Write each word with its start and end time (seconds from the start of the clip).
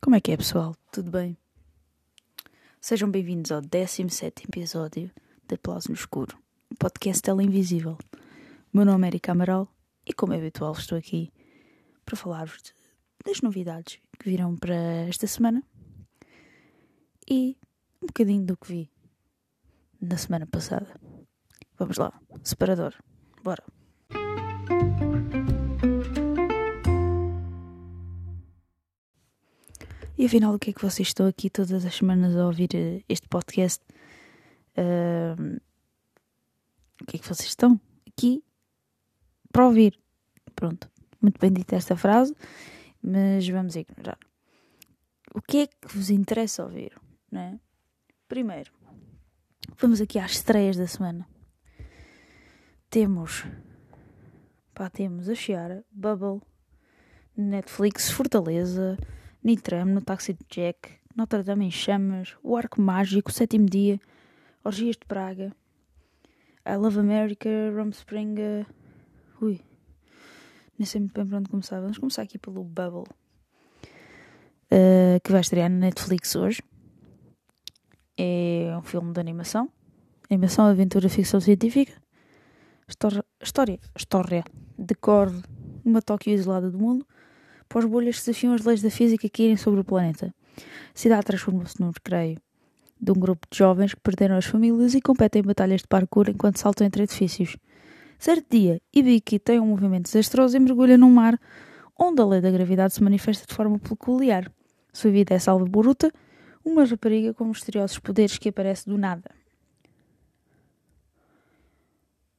Como 0.00 0.14
é 0.16 0.20
que 0.20 0.32
é, 0.32 0.36
pessoal? 0.36 0.76
Tudo 0.92 1.10
bem? 1.10 1.36
Sejam 2.80 3.10
bem-vindos 3.10 3.50
ao 3.50 3.60
17 3.60 4.44
episódio 4.48 5.10
de 5.48 5.54
Aplauso 5.54 5.88
no 5.88 5.94
Escuro, 5.94 6.38
o 6.70 6.76
podcast 6.76 7.22
Tela 7.22 7.42
Invisível. 7.42 7.98
O 8.72 8.76
meu 8.76 8.84
nome 8.84 9.06
é 9.06 9.08
Erika 9.10 9.32
Amaral 9.32 9.68
e, 10.06 10.12
como 10.12 10.32
é 10.32 10.36
habitual, 10.36 10.72
estou 10.72 10.96
aqui 10.96 11.32
para 12.04 12.16
falar-vos 12.16 12.62
de- 12.62 12.72
das 13.26 13.40
novidades 13.40 13.98
que 14.18 14.30
virão 14.30 14.56
para 14.56 14.76
esta 15.08 15.26
semana 15.26 15.62
e 17.28 17.56
um 18.00 18.06
bocadinho 18.06 18.46
do 18.46 18.56
que 18.56 18.68
vi 18.68 18.90
na 20.00 20.16
semana 20.16 20.46
passada. 20.46 20.94
Vamos 21.76 21.98
lá, 21.98 22.12
separador, 22.44 22.94
bora! 23.42 23.64
E 30.18 30.24
afinal, 30.24 30.54
o 30.54 30.58
que 30.58 30.70
é 30.70 30.72
que 30.72 30.80
vocês 30.80 31.08
estão 31.08 31.26
aqui 31.26 31.50
todas 31.50 31.84
as 31.84 31.94
semanas 31.94 32.34
a 32.36 32.46
ouvir 32.46 32.70
eh, 32.74 33.02
este 33.06 33.28
podcast? 33.28 33.84
Ahm, 34.76 35.58
o 37.02 37.04
que 37.06 37.16
é 37.16 37.18
que 37.18 37.28
vocês 37.28 37.48
estão 37.48 37.78
aqui 38.06 38.42
para 39.52 39.66
ouvir? 39.66 39.98
Pronto, 40.54 40.90
muito 41.20 41.38
bem 41.38 41.52
dita 41.52 41.76
esta 41.76 41.96
frase, 41.96 42.34
mas 43.06 43.48
vamos 43.48 43.76
ignorar. 43.76 44.18
O 45.32 45.40
que 45.40 45.58
é 45.58 45.66
que 45.68 45.96
vos 45.96 46.10
interessa 46.10 46.64
ouvir? 46.64 46.92
Não 47.30 47.40
é? 47.40 47.60
Primeiro, 48.28 48.72
vamos 49.78 50.00
aqui 50.00 50.18
às 50.18 50.32
estreias 50.32 50.76
da 50.76 50.88
semana. 50.88 51.24
Temos, 52.90 53.44
pá, 54.74 54.90
temos 54.90 55.28
a 55.28 55.34
Chiara, 55.36 55.84
Bubble, 55.92 56.40
Netflix, 57.36 58.10
Fortaleza, 58.10 58.98
Nitram 59.42 59.86
no 59.86 60.00
Táxi 60.00 60.32
de 60.32 60.44
Jack, 60.50 60.98
Notre 61.14 61.44
Dame 61.44 61.66
em 61.66 61.70
Chamas, 61.70 62.36
O 62.42 62.56
Arco 62.56 62.80
Mágico, 62.80 63.30
Sétimo 63.30 63.66
Dia, 63.66 64.00
Orgias 64.64 64.96
de 64.96 65.06
Praga, 65.06 65.54
I 66.66 66.76
Love 66.76 66.98
America, 66.98 67.48
Rumspring. 67.72 68.34
uh, 68.40 68.66
Ui, 69.40 69.60
nem 70.78 70.86
sei 70.86 71.00
muito 71.00 71.14
bem 71.14 71.26
para 71.26 71.38
onde 71.38 71.50
começar. 71.50 71.80
Vamos 71.80 71.98
começar 71.98 72.22
aqui 72.22 72.38
pelo 72.38 72.62
Bubble, 72.64 73.04
uh, 74.70 75.20
que 75.22 75.32
vai 75.32 75.40
estrear 75.40 75.70
na 75.70 75.76
Netflix 75.76 76.34
hoje. 76.36 76.62
É 78.16 78.74
um 78.76 78.82
filme 78.82 79.12
de 79.12 79.20
animação, 79.20 79.70
animação, 80.30 80.66
aventura, 80.66 81.08
ficção 81.08 81.40
científica. 81.40 81.92
História, 82.88 83.24
história, 83.42 83.78
história 83.96 84.44
decorre 84.78 85.42
numa 85.84 86.00
Tóquio 86.00 86.32
isolada 86.32 86.70
do 86.70 86.78
mundo 86.78 87.06
pós 87.68 87.84
bolhas 87.84 88.18
que 88.18 88.26
desafiam 88.26 88.54
as 88.54 88.64
leis 88.64 88.82
da 88.82 88.90
física 88.90 89.28
que 89.28 89.44
irem 89.44 89.56
sobre 89.56 89.80
o 89.80 89.84
planeta. 89.84 90.34
A 90.58 90.98
cidade 90.98 91.26
transformou-se 91.26 91.80
num 91.80 91.90
recreio 91.90 92.38
de 93.00 93.12
um 93.12 93.14
grupo 93.14 93.46
de 93.50 93.58
jovens 93.58 93.92
que 93.92 94.00
perderam 94.00 94.36
as 94.36 94.46
famílias 94.46 94.94
e 94.94 95.00
competem 95.00 95.42
em 95.42 95.44
batalhas 95.44 95.82
de 95.82 95.86
parkour 95.86 96.28
enquanto 96.30 96.58
saltam 96.58 96.86
entre 96.86 97.02
edifícios. 97.02 97.56
Certo 98.18 98.46
dia, 98.50 98.80
Ibiki 98.92 99.38
tem 99.38 99.60
um 99.60 99.66
movimento 99.66 100.04
desastroso 100.04 100.56
e 100.56 100.60
mergulha 100.60 100.96
num 100.96 101.10
mar 101.10 101.38
onde 101.98 102.20
a 102.20 102.26
lei 102.26 102.40
da 102.40 102.50
gravidade 102.50 102.94
se 102.94 103.02
manifesta 103.02 103.46
de 103.46 103.54
forma 103.54 103.78
peculiar. 103.78 104.50
Sua 104.92 105.10
vida 105.10 105.34
é 105.34 105.38
salva 105.38 105.64
bruta, 105.64 106.10
uma 106.64 106.84
rapariga 106.84 107.32
com 107.32 107.44
misteriosos 107.44 107.98
poderes 107.98 108.38
que 108.38 108.48
aparece 108.48 108.86
do 108.86 108.98
nada. 108.98 109.30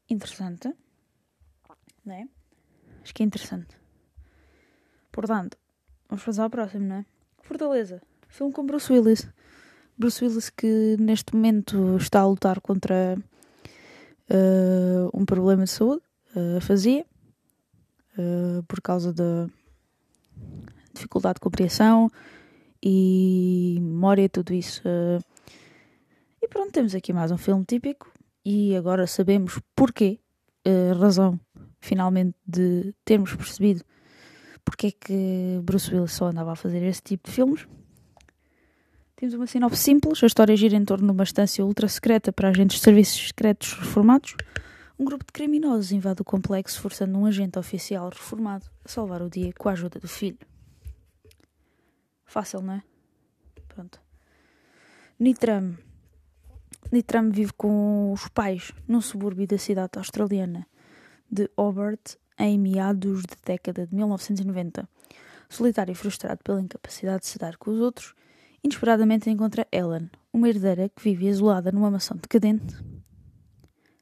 Interessante, 0.10 0.74
não 2.06 2.16
é? 2.16 2.28
Acho 3.04 3.14
que 3.14 3.24
é 3.24 3.26
interessante. 3.26 3.78
Portanto, 5.12 5.58
vamos 6.10 6.24
fazer 6.24 6.42
ao 6.42 6.50
próximo, 6.50 6.86
não 6.86 6.96
é? 6.98 7.06
Fortaleza. 7.42 8.02
Filme 8.28 8.54
com 8.54 8.66
Bruce 8.66 8.92
Willis. 8.92 9.28
Bruce 9.98 10.24
Willis 10.24 10.50
que 10.50 10.96
neste 11.00 11.34
momento 11.34 11.98
está 11.98 12.22
a 12.22 12.28
lutar 12.28 12.62
contra 12.62 13.18
eh, 14.30 15.10
um 15.14 15.26
problema 15.26 15.64
de 15.64 15.70
saúde, 15.70 16.02
uh, 16.36 16.62
fazia, 16.62 17.06
eh, 18.18 18.62
por 18.68 18.82
causa 18.82 19.14
da 19.14 19.48
dificuldade 20.94 21.36
de 21.36 21.42
compreensão 21.42 22.10
e 22.84 23.78
memória, 23.82 24.28
tudo 24.30 24.54
isso. 24.54 24.82
E 26.42 26.48
pronto, 26.48 26.72
temos 26.72 26.94
aqui 26.96 27.14
mais 27.14 27.32
um 27.32 27.38
filme 27.38 27.64
típico 27.66 28.12
e 28.44 28.76
agora 28.76 29.06
sabemos 29.08 29.60
porquê, 29.76 30.20
razão 31.00 31.40
finalmente 31.80 32.36
de 32.46 32.94
termos 33.06 33.34
percebido 33.36 33.86
porque 34.68 34.88
é 34.88 34.92
que 34.92 35.62
Bruce 35.64 35.94
Willis 35.96 36.12
só 36.12 36.26
andava 36.26 36.52
a 36.52 36.56
fazer 36.56 36.84
esse 36.84 37.02
tipo 37.02 37.30
de 37.30 37.34
filmes. 37.34 37.66
Temos 39.20 39.34
uma 39.34 39.48
sinopse 39.48 39.82
simples, 39.82 40.24
a 40.24 40.28
história 40.28 40.56
gira 40.56 40.76
em 40.76 40.86
torno 40.86 41.08
de 41.08 41.12
uma 41.12 41.24
estância 41.24 41.66
ultra 41.66 41.88
secreta 41.88 42.32
para 42.32 42.50
agentes 42.50 42.78
de 42.78 42.84
serviços 42.84 43.30
secretos 43.30 43.74
reformados. 43.74 44.36
Um 45.00 45.06
grupo 45.06 45.26
de 45.26 45.34
criminosos 45.34 45.92
invade 45.92 46.22
o 46.22 46.24
complexo, 46.24 46.80
forçando 46.80 47.18
um 47.18 47.26
agente 47.26 47.58
oficial 47.58 48.10
reformado 48.10 48.68
a 48.86 48.88
salvar 48.88 49.24
o 49.24 49.28
dia 49.28 49.52
com 49.58 49.70
a 49.70 49.72
ajuda 49.72 50.00
do 50.00 50.08
filho. 50.08 50.38
Fácil, 52.26 52.62
não 52.62 52.74
é? 52.76 52.84
Pronto. 53.68 54.00
Nitram. 55.20 55.76
Nitram 56.92 57.32
vive 57.32 57.54
com 57.54 58.12
os 58.14 58.28
pais 58.28 58.72
num 58.88 59.02
subúrbio 59.02 59.48
da 59.48 59.58
cidade 59.58 59.98
australiana 59.98 60.68
de 61.28 61.50
Hobart 61.58 62.18
em 62.38 62.60
meados 62.60 63.24
da 63.24 63.36
década 63.44 63.88
de 63.88 63.96
1990. 63.96 64.88
Solitário 65.50 65.92
e 65.92 65.96
frustrado 65.96 66.44
pela 66.44 66.62
incapacidade 66.62 67.22
de 67.22 67.26
se 67.26 67.40
dar 67.40 67.58
com 67.58 67.72
os 67.72 67.80
outros, 67.80 68.14
inesperadamente 68.64 69.30
encontra 69.30 69.68
Ellen, 69.72 70.10
uma 70.34 70.50
herdeira 70.50 70.90
que 70.90 71.02
vive 71.04 71.28
isolada 71.28 71.72
numa 71.72 71.90
mansão 71.92 72.18
decadente. 72.18 72.76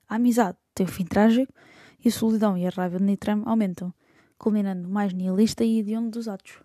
A 0.07 0.15
amizade 0.15 0.57
tem 0.73 0.85
um 0.85 0.89
fim 0.89 1.05
trágico 1.05 1.51
e 2.03 2.09
a 2.09 2.11
solidão 2.11 2.57
e 2.57 2.65
a 2.65 2.69
raiva 2.69 2.97
de 2.97 3.03
Nitram 3.03 3.43
aumentam, 3.45 3.93
culminando 4.37 4.87
mais 4.87 5.13
nihilista 5.13 5.63
e 5.63 5.79
hediondo 5.79 6.11
dos 6.11 6.27
atos. 6.27 6.59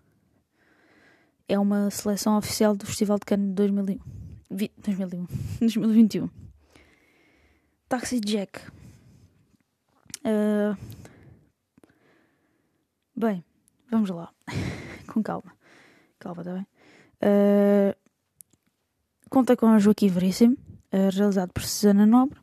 É 1.47 1.57
uma 1.59 1.89
seleção 1.89 2.37
oficial 2.37 2.75
do 2.75 2.85
Festival 2.85 3.17
de 3.19 3.25
Cannes 3.25 3.49
de 3.49 3.53
2001. 3.55 3.99
Vi- 4.49 4.71
2001. 4.77 5.25
2021. 5.59 6.29
Taxi 7.89 8.19
Jack. 8.21 8.61
Ah, 10.23 10.77
Bem, 13.15 13.43
vamos 13.89 14.09
lá. 14.09 14.31
com 15.07 15.21
calma. 15.21 15.51
Calma, 16.19 16.41
está 16.41 16.53
bem? 16.53 16.67
Uh, 17.21 17.95
conta 19.29 19.55
com 19.55 19.77
Joaquim 19.77 20.07
Veríssimo, 20.07 20.57
uh, 20.91 21.15
realizado 21.15 21.53
por 21.53 21.63
Susana 21.63 22.05
Nobre. 22.05 22.39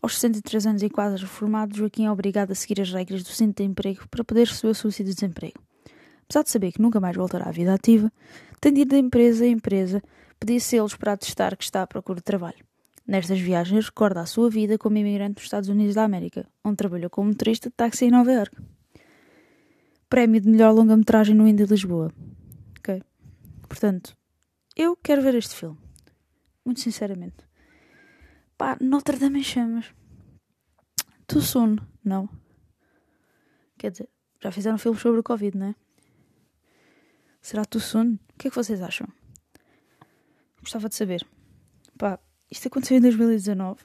Aos 0.00 0.14
63 0.14 0.66
anos 0.66 0.82
e 0.82 0.88
quase 0.88 1.16
reformado, 1.16 1.76
Joaquim 1.76 2.06
é 2.06 2.10
obrigado 2.10 2.52
a 2.52 2.54
seguir 2.54 2.80
as 2.80 2.92
regras 2.92 3.24
do 3.24 3.30
centro 3.30 3.64
de 3.64 3.70
emprego 3.70 4.08
para 4.08 4.22
poder 4.22 4.46
receber 4.46 4.70
o 4.70 4.74
subsídio 4.74 5.12
de 5.12 5.16
desemprego. 5.16 5.58
Apesar 6.24 6.44
de 6.44 6.50
saber 6.50 6.72
que 6.72 6.80
nunca 6.80 7.00
mais 7.00 7.16
voltará 7.16 7.46
à 7.48 7.52
vida 7.52 7.74
ativa, 7.74 8.12
tem 8.60 8.72
de 8.72 8.84
de 8.84 8.96
empresa 8.96 9.44
a 9.44 9.48
empresa 9.48 10.02
pedir 10.38 10.60
selos 10.60 10.94
para 10.94 11.12
atestar 11.12 11.56
que 11.56 11.64
está 11.64 11.82
à 11.82 11.86
procura 11.86 12.16
de 12.16 12.24
trabalho. 12.24 12.64
Nestas 13.06 13.38
viagens, 13.38 13.86
recorda 13.86 14.20
a 14.20 14.26
sua 14.26 14.50
vida 14.50 14.76
como 14.76 14.98
imigrante 14.98 15.34
dos 15.34 15.44
Estados 15.44 15.68
Unidos 15.68 15.94
da 15.94 16.04
América, 16.04 16.46
onde 16.64 16.76
trabalhou 16.76 17.08
como 17.08 17.28
motorista 17.28 17.68
de 17.68 17.74
táxi 17.74 18.06
em 18.06 18.10
Nova 18.10 18.32
Iorque. 18.32 18.56
Prémio 20.08 20.40
de 20.40 20.48
melhor 20.48 20.72
longa-metragem 20.72 21.34
no 21.34 21.46
Indy 21.46 21.64
Lisboa. 21.64 22.12
Portanto, 23.68 24.16
eu 24.76 24.96
quero 24.96 25.22
ver 25.22 25.34
este 25.34 25.54
filme. 25.54 25.78
Muito 26.64 26.80
sinceramente. 26.80 27.46
Pá, 28.58 28.76
Notre 28.80 29.18
Dame 29.18 29.40
em 29.40 29.42
chamas. 29.42 29.92
Too 31.26 31.42
soon, 31.42 31.76
não? 32.04 32.28
Quer 33.78 33.90
dizer, 33.90 34.08
já 34.40 34.50
fizeram 34.50 34.78
filmes 34.78 35.00
sobre 35.00 35.20
o 35.20 35.22
Covid, 35.22 35.56
não 35.56 35.66
é? 35.68 35.74
Será 37.40 37.64
too 37.64 37.80
soon? 37.80 38.14
O 38.14 38.38
que 38.38 38.48
é 38.48 38.50
que 38.50 38.56
vocês 38.56 38.80
acham? 38.82 39.06
Gostava 40.60 40.88
de 40.88 40.94
saber. 40.94 41.26
Pá, 41.96 42.18
isto 42.50 42.68
aconteceu 42.68 42.96
em 42.96 43.00
2019, 43.00 43.84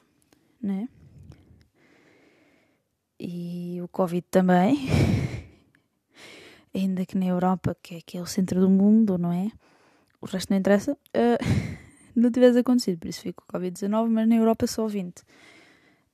né? 0.60 0.88
E 3.18 3.80
o 3.82 3.88
Covid 3.88 4.26
também. 4.30 4.76
Ainda 6.74 7.04
que 7.04 7.16
na 7.16 7.26
Europa, 7.26 7.76
que 7.82 7.96
é, 7.96 8.00
que 8.00 8.18
é 8.18 8.20
o 8.20 8.26
centro 8.26 8.60
do 8.60 8.70
mundo, 8.70 9.18
não 9.18 9.32
é? 9.32 9.50
O 10.22 10.26
resto 10.26 10.50
não 10.50 10.56
interessa. 10.58 10.96
ah, 11.14 11.38
não 12.16 12.30
tivesse 12.30 12.58
acontecido, 12.58 12.98
por 12.98 13.08
isso 13.08 13.20
fica 13.20 13.42
o 13.42 13.52
Covid-19, 13.52 14.08
mas 14.08 14.28
na 14.28 14.36
Europa 14.36 14.66
só 14.66 14.86
20. 14.86 15.22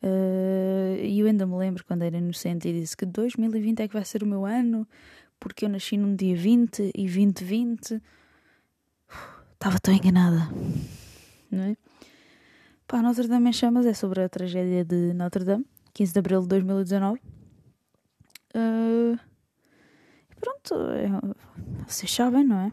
Ah, 0.03 0.97
E 1.01 1.21
eu 1.21 1.27
ainda 1.27 1.47
me 1.47 1.57
lembro 1.57 1.85
quando 1.85 2.03
era 2.03 2.17
inocente 2.17 2.69
e 2.69 2.73
disse 2.81 2.97
que 2.97 3.07
2020 3.07 3.81
é 3.81 3.89
que 3.89 3.95
vai 3.95 4.05
ser 4.05 4.23
o 4.23 4.27
meu 4.27 4.45
ano, 4.45 4.89
porque 5.39 5.65
eu 5.67 5.69
nasci 5.69 5.97
num 5.97 6.17
dia 6.17 6.35
20 6.35 6.91
e 6.95 7.03
2020. 7.05 8.03
Estava 9.55 9.79
tão 9.79 9.93
enganada. 9.93 10.49
Não 11.51 11.65
é? 11.65 11.77
Pá, 12.87 13.03
Notre 13.03 13.29
Dame 13.29 13.51
em 13.51 13.53
Chamas 13.53 13.85
é 13.85 13.93
sobre 13.93 14.23
a 14.23 14.29
tragédia 14.29 14.85
de 14.85 15.13
Notre 15.13 15.45
Dame, 15.45 15.67
15 15.93 16.13
de 16.13 16.19
abril 16.19 16.41
de 16.43 16.49
2019. 16.49 17.21
Uh, 18.55 19.19
e 20.31 20.35
pronto, 20.41 20.75
é, 20.93 21.87
vocês 21.87 22.11
sabem, 22.11 22.45
não 22.45 22.61
é? 22.61 22.73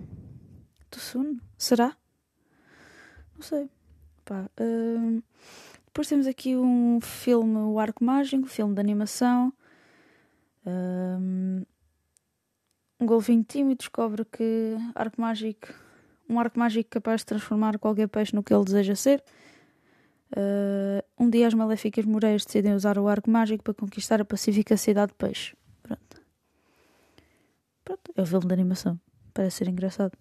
Do 0.96 1.02
sono. 1.02 1.42
Será? 1.58 1.94
Não 3.36 3.42
sei. 3.42 3.70
Pá, 4.24 4.50
uh, 4.58 5.22
depois 5.88 6.08
temos 6.08 6.26
aqui 6.26 6.56
um 6.56 7.02
filme, 7.02 7.58
O 7.58 7.78
Arco 7.82 8.02
Mágico, 8.02 8.48
filme 8.48 8.74
de 8.74 8.80
animação. 8.80 9.52
Um, 10.66 11.64
um 12.98 13.06
golfinho 13.06 13.44
tímido 13.44 13.80
descobre 13.80 14.24
que 14.24 14.78
arco 14.96 15.20
mágico, 15.20 15.68
um 16.30 16.40
arco 16.40 16.58
mágico 16.58 16.90
capaz 16.90 17.22
de 17.22 17.26
transformar 17.26 17.78
qualquer 17.78 18.08
peixe 18.08 18.34
no 18.34 18.42
que 18.42 18.54
ele 18.54 18.64
deseja 18.64 18.96
ser. 18.96 19.22
Uh, 20.32 21.04
um 21.20 21.30
dia 21.30 21.46
as 21.46 21.54
maléficas 21.54 22.06
moreias 22.06 22.46
decidem 22.46 22.74
usar 22.74 22.98
o 22.98 23.10
arco 23.10 23.30
mágico 23.30 23.66
para 23.66 23.74
conquistar 23.74 24.22
a 24.22 24.26
pacífica 24.26 24.78
cidade 24.78 25.12
de 25.12 25.18
peixe. 25.18 25.58
Pronto. 25.84 26.22
Pronto, 27.84 28.14
é 28.16 28.22
o 28.22 28.26
filme 28.26 28.48
de 28.48 28.54
animação. 28.54 28.98
Parece 29.34 29.58
ser 29.58 29.68
engraçado. 29.68 30.18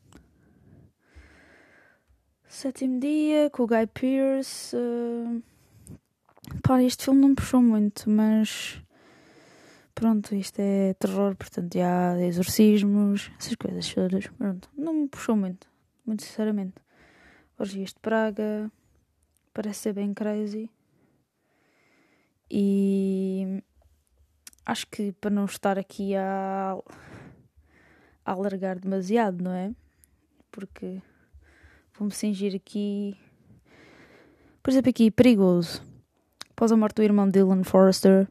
Sétimo 2.47 3.01
dia, 3.01 3.51
com 3.51 3.65
o 3.65 3.67
Guy 3.67 3.87
Pearce. 3.87 4.77
Uh... 4.77 5.43
Pá, 6.63 6.83
este 6.83 7.05
filme 7.05 7.21
não 7.21 7.31
me 7.31 7.35
puxou 7.35 7.61
muito, 7.61 8.09
mas. 8.09 8.81
Pronto, 9.95 10.35
isto 10.35 10.59
é 10.59 10.95
terror, 10.95 11.37
portanto, 11.37 11.75
já 11.75 12.13
há 12.13 12.23
exorcismos, 12.23 13.31
essas 13.39 13.55
coisas 13.55 13.95
todas. 13.95 14.27
Pronto, 14.27 14.69
não 14.77 14.93
me 14.93 15.09
puxou 15.09 15.37
muito, 15.37 15.69
muito 16.05 16.23
sinceramente. 16.23 16.75
Orgias 17.59 17.91
de 17.91 18.01
Praga, 18.01 18.71
parece 19.53 19.81
ser 19.81 19.93
bem 19.93 20.13
crazy. 20.13 20.69
E 22.51 23.63
acho 24.67 24.87
que 24.89 25.13
para 25.13 25.31
não 25.31 25.45
estar 25.45 25.79
aqui 25.79 26.15
a, 26.17 26.77
a 28.25 28.33
alargar 28.33 28.79
demasiado, 28.79 29.43
não 29.43 29.53
é? 29.53 29.73
Porque 30.51 31.01
vou-me 31.99 32.13
cingir 32.13 32.55
aqui. 32.55 33.17
Por 34.63 34.71
exemplo, 34.71 34.91
aqui, 34.91 35.11
perigoso. 35.11 35.83
Após 36.51 36.71
a 36.73 36.77
morte 36.77 36.97
do 36.97 37.03
irmão 37.03 37.29
Dylan 37.29 37.65
Forrester, 37.65 38.29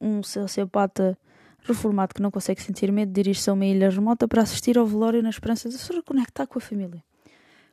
um 0.00 0.22
sociopata 0.22 1.18
reformado 1.62 2.14
que 2.14 2.22
não 2.22 2.30
consegue 2.30 2.62
sentir 2.62 2.90
medo 2.90 3.12
dirige-se 3.12 3.50
a 3.50 3.52
uma 3.52 3.66
ilha 3.66 3.90
remota 3.90 4.26
para 4.26 4.42
assistir 4.42 4.78
ao 4.78 4.86
velório 4.86 5.22
na 5.22 5.30
esperança 5.30 5.68
de 5.68 5.76
se 5.76 5.92
reconectar 5.92 6.46
com 6.46 6.58
a 6.58 6.62
família. 6.62 7.02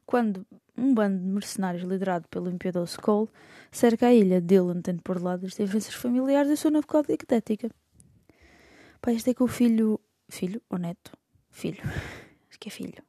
Quando 0.05 0.45
um 0.77 0.93
bando 0.93 1.19
de 1.19 1.25
mercenários 1.25 1.83
liderado 1.83 2.27
pelo 2.29 2.49
imperador 2.49 2.85
Skull 2.85 3.29
cerca 3.71 4.07
a 4.07 4.13
ilha, 4.13 4.39
Dylan 4.39 4.81
pôr 5.03 5.17
de 5.17 5.23
lado 5.23 5.45
as 5.45 5.53
diferenças 5.53 5.93
familiares 5.93 6.51
e 6.51 6.57
sua 6.57 6.71
navegadora 6.71 7.19
ética. 7.29 7.69
Pá, 9.01 9.11
este 9.11 9.31
é 9.31 9.33
que 9.33 9.43
o 9.43 9.47
filho... 9.47 9.99
Filho 10.29 10.61
ou 10.69 10.77
neto? 10.77 11.11
Filho. 11.49 11.81
Acho 12.49 12.59
que 12.59 12.67
é 12.67 12.71
filho. 12.71 13.06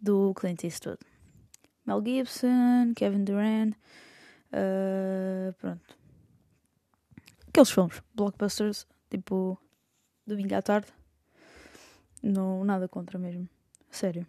Do 0.00 0.32
Clint 0.34 0.64
Eastwood. 0.64 0.98
Mel 1.86 2.02
Gibson, 2.02 2.94
Kevin 2.94 3.24
Durant... 3.24 3.74
Uh, 4.52 5.52
pronto. 5.58 5.96
Aqueles 7.48 7.70
filmes, 7.70 8.02
blockbusters, 8.14 8.86
tipo 9.08 9.58
Domingo 10.26 10.54
à 10.54 10.62
tarde. 10.62 10.86
Não, 12.22 12.64
nada 12.64 12.88
contra 12.88 13.18
mesmo. 13.18 13.48
Sério. 13.90 14.26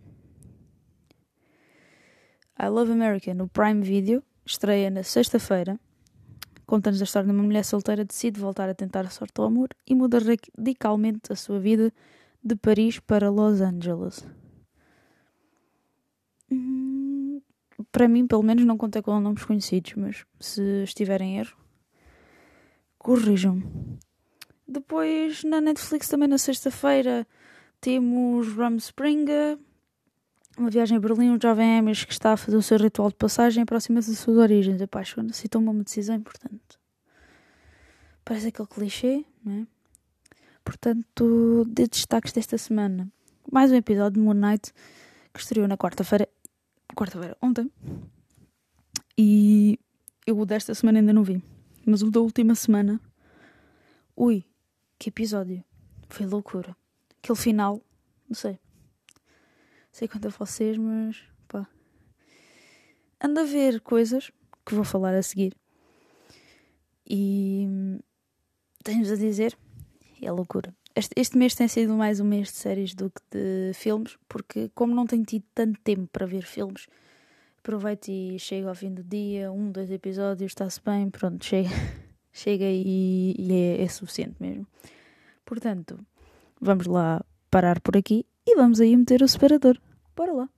I 2.60 2.68
Love 2.68 2.92
America 2.92 3.34
no 3.34 3.48
Prime 3.48 3.82
Video 3.82 4.24
estreia 4.46 4.90
na 4.90 5.04
sexta-feira. 5.04 5.80
Conta-nos 6.66 7.02
a 7.02 7.04
história 7.04 7.28
de 7.28 7.34
uma 7.34 7.44
mulher 7.44 7.66
solteira 7.66 8.06
decide 8.06 8.40
voltar 8.40 8.70
a 8.70 8.74
tentar 8.74 9.02
a 9.02 9.10
sorte 9.10 9.40
ao 9.40 9.46
amor 9.46 9.70
e 9.86 9.94
muda 9.94 10.20
radicalmente 10.20 11.32
a 11.32 11.36
sua 11.36 11.60
vida 11.60 11.92
de 12.44 12.56
Paris 12.56 13.00
para 13.00 13.30
Los 13.30 13.62
Angeles. 13.62 14.26
Hum, 16.52 17.42
para 17.92 18.08
mim, 18.08 18.28
pelo 18.28 18.44
menos, 18.44 18.66
não 18.66 18.78
contei 18.78 19.02
com 19.02 19.20
nomes 19.20 19.46
conhecidos, 19.46 19.94
mas 19.96 20.26
se 20.40 20.84
estiver 20.84 21.22
em 21.22 21.40
erro, 21.40 21.56
corrijam-me. 22.98 24.00
Depois, 24.68 25.44
na 25.44 25.60
Netflix, 25.60 26.08
também 26.08 26.28
na 26.28 26.38
sexta-feira, 26.38 27.28
temos 27.80 28.48
Rum 28.54 28.76
Springer, 28.78 29.58
uma 30.58 30.70
viagem 30.70 30.98
a 30.98 31.00
Berlim, 31.00 31.32
um 31.32 31.40
jovem 31.42 31.80
Amish 31.80 32.06
que 32.06 32.14
está 32.14 32.34
a 32.34 32.38
fazer 32.38 32.58
o 32.58 32.62
seu 32.62 32.78
ritual 32.78 33.10
de 33.10 33.16
passagem 33.16 33.66
próximas 33.66 34.08
das 34.08 34.20
suas 34.20 34.38
origens. 34.38 34.82
Apaixona-se 34.82 35.46
e 35.46 35.50
toma 35.50 35.72
uma 35.72 35.84
decisão 35.84 36.16
importante. 36.16 36.80
Parece 38.24 38.48
aquele 38.48 38.68
clichê, 38.68 39.26
não 39.44 39.54
é? 39.54 39.68
Portanto, 40.64 41.66
de 41.68 41.88
destaques 41.88 42.32
desta 42.32 42.58
semana, 42.58 43.12
mais 43.52 43.72
um 43.72 43.76
episódio 43.76 44.20
de 44.20 44.20
Moon 44.20 44.36
Knight 44.36 44.72
que 45.34 45.40
estreou 45.40 45.68
na 45.68 45.76
quarta-feira. 45.76 46.30
Quarta-feira, 46.96 47.38
ontem. 47.42 47.72
E 49.18 49.80
eu 50.26 50.40
o 50.40 50.46
desta 50.46 50.74
semana 50.74 51.00
ainda 51.00 51.14
não 51.14 51.24
vi. 51.24 51.44
Mas 51.86 52.02
o 52.02 52.12
da 52.12 52.20
última 52.20 52.56
semana. 52.56 53.00
Ui, 54.16 54.46
que 55.00 55.10
episódio. 55.10 55.64
Foi 56.10 56.26
loucura. 56.26 56.76
Aquele 57.18 57.38
final, 57.38 57.82
não 58.28 58.36
sei. 58.36 58.60
Sei 59.92 60.08
quanto 60.08 60.28
a 60.28 60.32
vocês, 60.32 60.78
mas 60.78 61.18
pá. 61.48 61.68
Anda 63.24 63.42
a 63.42 63.46
ver 63.46 63.82
coisas 63.82 64.32
que 64.66 64.76
vou 64.76 64.84
falar 64.84 65.14
a 65.14 65.24
seguir. 65.24 65.56
E 67.08 67.68
tenho-vos 68.84 69.12
a 69.12 69.16
dizer, 69.16 69.58
é 70.22 70.32
loucura. 70.32 70.76
Este, 70.94 71.14
este, 71.16 71.38
mês 71.38 71.56
tem 71.56 71.70
sido 71.70 71.94
mais 71.94 72.20
um 72.20 72.26
mês 72.26 72.50
de 72.50 72.58
séries 72.58 72.94
do 72.94 73.10
que 73.10 73.22
de 73.32 73.74
filmes, 73.74 74.18
porque 74.28 74.70
como 74.76 74.94
não 74.94 75.08
tenho 75.08 75.24
tido 75.24 75.46
tanto 75.56 75.80
tempo 75.80 76.08
para 76.12 76.26
ver 76.26 76.44
filmes, 76.44 76.86
aproveito 77.60 78.10
e 78.10 78.38
chego 78.38 78.68
ao 78.68 78.76
fim 78.76 78.94
do 78.94 79.02
dia, 79.02 79.52
um, 79.52 79.72
dois 79.72 79.90
episódios, 79.90 80.52
está-se 80.52 80.82
bem, 80.84 81.10
pronto, 81.10 81.46
chega, 81.46 81.70
chega 82.34 82.66
e, 82.66 83.34
e 83.40 83.54
é, 83.54 83.84
é 83.84 83.88
suficiente 83.88 84.36
mesmo. 84.40 84.68
Portanto, 85.46 85.98
vamos 86.60 86.88
lá 86.88 87.24
parar 87.50 87.80
por 87.80 87.96
aqui 87.96 88.26
e 88.46 88.56
vamos 88.56 88.82
aí 88.82 88.96
meter 88.98 89.22
o 89.22 89.28
separador. 89.30 89.80
Bora 90.14 90.34
lá! 90.34 90.50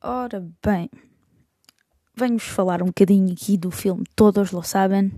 Ora 0.00 0.40
bem, 0.64 0.88
venho-vos 2.18 2.46
falar 2.46 2.82
um 2.82 2.86
bocadinho 2.86 3.30
aqui 3.30 3.58
do 3.58 3.70
filme 3.70 4.02
Todos 4.16 4.50
Lo 4.50 4.62
Sabem. 4.62 5.12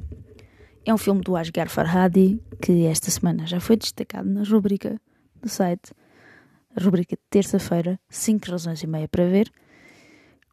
É 0.84 0.92
um 0.92 0.98
filme 0.98 1.20
do 1.20 1.36
Asghar 1.36 1.68
Farhadi, 1.68 2.42
que 2.60 2.86
esta 2.86 3.08
semana 3.08 3.46
já 3.46 3.60
foi 3.60 3.76
destacado 3.76 4.28
na 4.28 4.42
rubrica 4.42 5.00
do 5.40 5.48
site, 5.48 5.92
a 6.74 6.82
rubrica 6.82 7.14
de 7.14 7.22
terça-feira, 7.30 8.00
5 8.10 8.50
razões 8.50 8.82
e 8.82 8.86
meia 8.88 9.06
para 9.06 9.28
ver. 9.28 9.48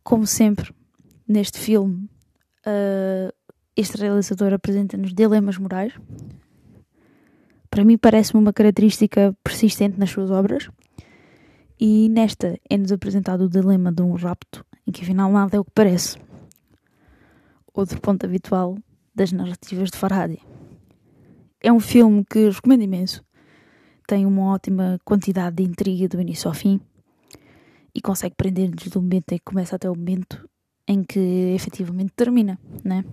Como 0.04 0.28
sempre, 0.28 0.72
neste 1.28 1.58
filme, 1.58 2.08
uh, 2.68 3.34
este 3.76 3.98
realizador 3.98 4.54
apresenta-nos 4.54 5.16
dilemas 5.16 5.58
morais. 5.58 5.94
Para 7.72 7.84
mim 7.84 7.98
parece-me 7.98 8.40
uma 8.40 8.54
característica 8.54 9.36
persistente 9.44 10.00
nas 10.00 10.12
suas 10.12 10.30
obras. 10.30 10.70
E 11.80 12.08
nesta 12.08 12.60
é-nos 12.70 12.92
apresentado 12.92 13.46
o 13.46 13.50
dilema 13.50 13.92
de 13.92 14.04
um 14.04 14.14
rapto, 14.14 14.64
em 14.86 14.92
que 14.92 15.02
afinal 15.02 15.32
nada 15.32 15.58
é 15.58 15.60
o 15.60 15.66
que 15.66 15.72
parece. 15.74 16.24
Outro 17.76 18.00
ponto 18.00 18.26
habitual 18.26 18.78
das 19.14 19.34
narrativas 19.34 19.92
de 19.92 19.98
Farhadi. 19.98 20.40
É 21.62 21.74
um 21.74 21.80
filme 21.80 22.24
que 22.24 22.50
recomendo 22.50 22.84
imenso. 22.84 23.22
Tem 24.08 24.26
uma 24.26 24.54
ótima 24.54 24.98
quantidade 25.04 25.58
de 25.58 25.64
intriga 25.64 26.08
do 26.08 26.22
início 26.22 26.48
ao 26.48 26.54
fim 26.54 26.80
e 27.94 28.00
consegue 28.00 28.36
prender-nos 28.36 28.88
do 28.88 29.02
momento 29.02 29.34
em 29.34 29.38
que 29.38 29.44
começa 29.44 29.76
até 29.76 29.90
o 29.90 29.96
momento 29.96 30.48
em 30.88 31.04
que 31.04 31.20
efetivamente 31.54 32.14
termina, 32.16 32.58
né? 32.84 33.04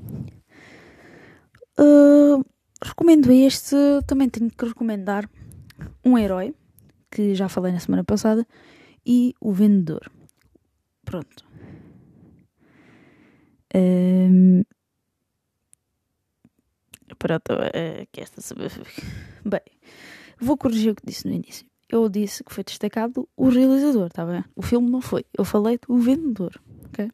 Uh, 1.77 2.45
recomendo 2.85 3.33
este, 3.33 3.75
também 4.07 4.29
tenho 4.29 4.51
que 4.51 4.65
recomendar 4.65 5.29
Um 6.05 6.17
Herói, 6.17 6.55
que 7.11 7.35
já 7.35 7.49
falei 7.49 7.73
na 7.73 7.81
semana 7.81 8.05
passada, 8.05 8.47
e 9.05 9.35
O 9.41 9.53
Vendedor. 9.53 10.09
Pronto. 11.05 11.52
Um, 13.75 14.63
pronto, 17.19 17.53
é 17.73 18.07
que 18.11 18.21
esta 18.21 18.41
Bem, 19.45 19.61
vou 20.39 20.57
corrigir 20.57 20.93
o 20.93 20.95
que 20.95 21.07
disse 21.07 21.27
no 21.27 21.35
início. 21.35 21.67
Eu 21.89 22.09
disse 22.09 22.43
que 22.43 22.53
foi 22.53 22.65
destacado 22.65 23.29
o 23.37 23.49
realizador, 23.49 24.11
tá 24.11 24.25
bem? 24.25 24.45
O 24.57 24.63
filme 24.63 24.91
não 24.91 25.01
foi. 25.01 25.25
Eu 25.37 25.45
falei 25.45 25.79
do 25.79 25.99
vendedor, 25.99 26.61
ok? 26.87 27.11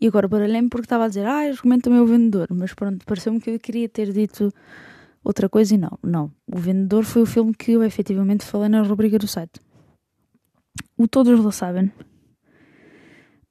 E 0.00 0.06
agora 0.06 0.28
baralhei-me 0.28 0.68
porque 0.68 0.86
estava 0.86 1.04
a 1.04 1.08
dizer, 1.08 1.26
ah, 1.26 1.46
eu 1.46 1.54
recomendo 1.54 1.82
também 1.82 2.00
o 2.00 2.06
vendedor. 2.06 2.48
Mas 2.50 2.74
pronto, 2.74 3.04
pareceu-me 3.04 3.40
que 3.40 3.50
eu 3.50 3.58
queria 3.58 3.88
ter 3.88 4.12
dito 4.12 4.52
outra 5.22 5.48
coisa 5.48 5.74
e 5.74 5.78
não. 5.78 5.98
Não. 6.02 6.32
O 6.46 6.58
Vendedor 6.58 7.04
foi 7.04 7.22
o 7.22 7.26
filme 7.26 7.54
que 7.54 7.72
eu 7.72 7.84
efetivamente 7.84 8.44
falei 8.44 8.68
na 8.68 8.82
rubrica 8.82 9.18
do 9.18 9.28
site. 9.28 9.60
O 10.96 11.06
Todos 11.06 11.38
Lo 11.38 11.52
Sabem 11.52 11.92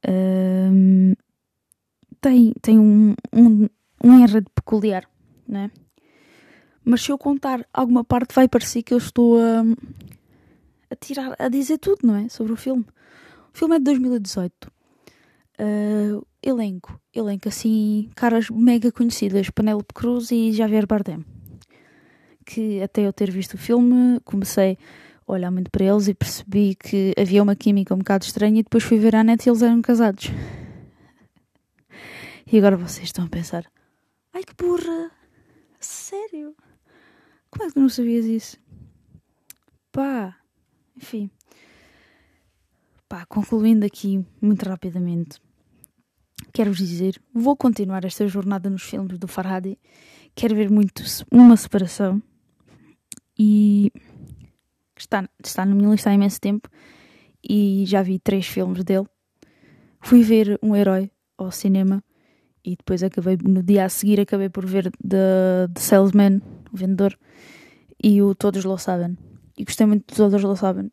um, 0.08 1.14
tem, 2.22 2.54
tem 2.62 2.80
um, 2.80 3.16
um, 3.34 3.68
um 4.04 4.20
enredo 4.20 4.50
peculiar, 4.54 5.10
né? 5.48 5.72
Mas 6.84 7.02
se 7.02 7.12
eu 7.12 7.18
contar 7.18 7.66
alguma 7.74 8.04
parte, 8.04 8.34
vai 8.34 8.48
parecer 8.48 8.84
que 8.84 8.94
eu 8.94 8.98
estou 8.98 9.40
a, 9.40 9.64
a 10.90 10.96
tirar, 10.96 11.36
a 11.38 11.50
dizer 11.50 11.78
tudo, 11.78 12.00
não 12.04 12.16
é? 12.16 12.30
Sobre 12.30 12.54
o 12.54 12.56
filme. 12.56 12.86
O 13.54 13.58
filme 13.58 13.76
é 13.76 13.80
de 13.80 13.86
2018. 13.86 14.72
Uh, 15.60 16.26
elenco, 16.42 17.00
elenco 17.14 17.48
assim, 17.48 18.10
caras 18.16 18.50
mega 18.50 18.92
conhecidas, 18.92 19.50
Penélope 19.50 19.94
Cruz 19.94 20.32
e 20.32 20.52
Javier 20.52 20.88
Bardem. 20.88 21.24
Que 22.46 22.82
até 22.82 23.06
eu 23.06 23.14
ter 23.14 23.30
visto 23.30 23.54
o 23.54 23.58
filme, 23.58 24.20
comecei 24.26 24.78
a 25.28 25.32
olhar 25.32 25.52
muito 25.52 25.70
para 25.70 25.86
eles 25.86 26.08
e 26.08 26.16
percebi 26.16 26.74
que 26.74 27.14
havia 27.16 27.44
uma 27.44 27.56
química 27.56 27.94
um 27.94 28.00
bocado 28.00 28.26
estranha 28.26 28.60
e 28.60 28.64
depois 28.64 28.84
fui 28.84 28.98
ver 28.98 29.16
a 29.16 29.24
net 29.24 29.46
e 29.46 29.50
eles 29.50 29.62
eram 29.62 29.82
casados. 29.84 30.32
E 32.52 32.58
agora 32.58 32.76
vocês 32.76 33.06
estão 33.06 33.24
a 33.24 33.30
pensar: 33.30 33.66
ai 34.34 34.44
que 34.44 34.54
burra! 34.54 35.10
Sério? 35.80 36.54
Como 37.50 37.66
é 37.66 37.72
que 37.72 37.80
não 37.80 37.88
sabias 37.88 38.26
isso? 38.26 38.58
Pá, 39.90 40.36
enfim. 40.98 41.32
Pá, 43.08 43.26
concluindo 43.26 43.86
aqui 43.86 44.26
muito 44.42 44.68
rapidamente, 44.68 45.40
quero-vos 46.54 46.80
dizer: 46.80 47.22
vou 47.34 47.56
continuar 47.56 48.04
esta 48.04 48.28
jornada 48.28 48.70
nos 48.70 48.84
filmes 48.84 49.18
do 49.18 49.30
Farhadi. 49.30 49.80
Quero 50.36 50.54
ver 50.54 50.70
muito 50.70 51.04
uma 51.32 51.56
separação 51.56 52.22
e 53.40 53.94
está, 54.98 55.28
está 55.42 55.66
na 55.66 55.74
minha 55.74 55.90
lista 55.90 56.10
há 56.10 56.14
imenso 56.14 56.40
tempo 56.40 56.70
e 57.42 57.86
já 57.86 58.02
vi 58.02 58.20
três 58.20 58.46
filmes 58.46 58.84
dele. 58.84 59.08
Fui 60.02 60.22
ver 60.22 60.60
um 60.62 60.76
herói 60.76 61.10
ao 61.38 61.50
cinema 61.50 62.04
e 62.64 62.76
depois 62.76 63.02
acabei, 63.04 63.38
no 63.44 63.64
dia 63.64 63.86
a 63.86 63.90
seguir, 63.90 64.20
acabei 64.20 64.50
por 64.50 64.66
ver 64.66 64.92
The, 65.08 65.68
The 65.74 65.80
Salesman, 65.80 66.42
o 66.72 66.78
vendedor, 66.78 67.18
e 68.04 68.22
o 68.22 68.36
Todos 68.36 68.64
Lo 68.64 68.78
Sabem. 68.78 69.18
E 69.58 69.64
gostei 69.64 69.86
muito 69.86 70.08
de 70.08 70.16
Todos 70.16 70.42
Lo 70.44 70.56
Sabem. 70.56 70.92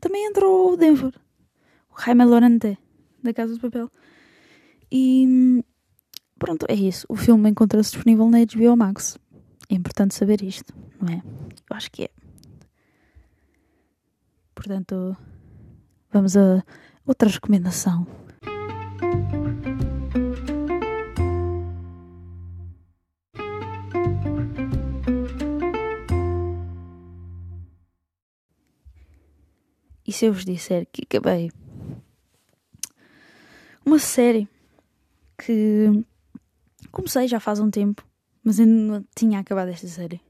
Também 0.00 0.26
entrou 0.26 0.72
o 0.72 0.76
Denver, 0.76 1.12
o 1.90 2.00
Jaime 2.00 2.24
Lorente, 2.24 2.78
da 3.22 3.32
Casa 3.32 3.54
de 3.54 3.60
Papel. 3.60 3.90
E 4.90 5.64
pronto, 6.38 6.66
é 6.68 6.74
isso. 6.74 7.06
O 7.08 7.16
filme 7.16 7.50
encontra-se 7.50 7.92
disponível 7.92 8.28
na 8.28 8.38
HBO 8.38 8.76
Max. 8.76 9.18
É 9.68 9.74
importante 9.74 10.14
saber 10.14 10.42
isto, 10.42 10.72
não 11.00 11.12
é? 11.12 11.22
Eu 11.68 11.76
acho 11.76 11.90
que 11.90 12.04
é. 12.04 12.10
Portanto, 14.54 15.16
vamos 16.12 16.36
a 16.36 16.62
outra 17.04 17.28
recomendação. 17.28 18.06
Se 30.16 30.24
eu 30.24 30.32
vos 30.32 30.46
disser 30.46 30.86
que 30.90 31.02
acabei 31.02 31.52
uma 33.84 33.98
série 33.98 34.48
que 35.36 36.04
comecei 36.90 37.28
já 37.28 37.38
faz 37.38 37.60
um 37.60 37.70
tempo, 37.70 38.02
mas 38.42 38.58
ainda 38.58 38.72
não 38.72 39.04
tinha 39.14 39.38
acabado 39.38 39.68
esta 39.68 39.86
série. 39.86 40.20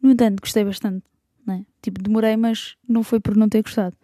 No 0.00 0.10
entanto, 0.10 0.40
gostei 0.40 0.62
bastante. 0.62 1.04
Né? 1.46 1.64
Tipo, 1.80 2.02
demorei, 2.02 2.36
mas 2.36 2.76
não 2.86 3.02
foi 3.02 3.18
por 3.18 3.34
não 3.34 3.48
ter 3.48 3.62
gostado. 3.62 3.96